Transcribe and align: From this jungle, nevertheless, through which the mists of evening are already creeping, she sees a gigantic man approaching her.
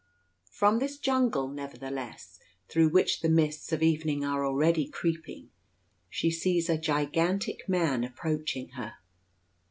From 0.49 0.79
this 0.79 0.97
jungle, 0.97 1.47
nevertheless, 1.47 2.39
through 2.67 2.89
which 2.89 3.19
the 3.21 3.29
mists 3.29 3.71
of 3.71 3.83
evening 3.83 4.25
are 4.25 4.43
already 4.43 4.87
creeping, 4.87 5.51
she 6.09 6.31
sees 6.31 6.69
a 6.71 6.77
gigantic 6.79 7.69
man 7.69 8.03
approaching 8.03 8.69
her. 8.69 8.95